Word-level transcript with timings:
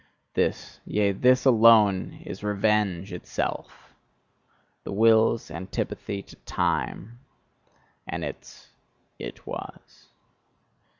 This, 0.33 0.79
yea, 0.83 1.11
this 1.11 1.45
alone 1.45 2.23
is 2.25 2.41
REVENGE 2.43 3.13
itself: 3.13 3.93
the 4.83 4.91
Will's 4.91 5.51
antipathy 5.51 6.23
to 6.23 6.35
time, 6.37 7.19
and 8.07 8.23
its 8.25 8.71
"It 9.19 9.45
was." 9.45 10.07